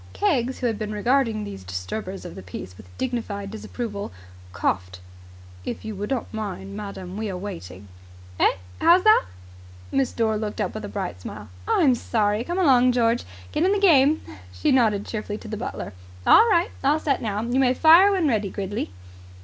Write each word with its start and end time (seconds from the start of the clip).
Keggs, 0.13 0.57
who 0.57 0.65
had 0.65 0.79
been 0.79 0.91
regarding 0.91 1.43
these 1.43 1.63
disturbers 1.63 2.25
of 2.25 2.33
the 2.33 2.41
peace 2.41 2.75
with 2.75 2.89
dignified 2.97 3.51
disapproval, 3.51 4.11
coughed. 4.51 4.99
"If 5.63 5.85
you 5.85 5.93
would 5.93 6.09
not 6.09 6.33
mind, 6.33 6.75
madam. 6.75 7.17
We 7.17 7.29
are 7.29 7.37
waiting." 7.37 7.87
"Eh? 8.39 8.53
How's 8.79 9.03
that?" 9.03 9.25
Miss 9.91 10.11
Dore 10.11 10.37
looked 10.37 10.59
up 10.59 10.73
with 10.73 10.83
a 10.85 10.89
bright 10.89 11.21
smile. 11.21 11.49
"I'm 11.67 11.93
sorry. 11.93 12.43
Come 12.43 12.57
along, 12.57 12.93
George. 12.93 13.25
Get 13.51 13.61
in 13.63 13.73
the 13.73 13.77
game." 13.79 14.23
She 14.51 14.71
nodded 14.71 15.05
cheerfully 15.05 15.37
to 15.37 15.47
the 15.47 15.55
butler. 15.55 15.93
"All 16.25 16.49
right. 16.49 16.71
All 16.83 16.97
set 16.99 17.21
now. 17.21 17.39
You 17.43 17.59
may 17.59 17.75
fire 17.75 18.11
when 18.11 18.27
ready, 18.27 18.49
Gridley." 18.49 18.89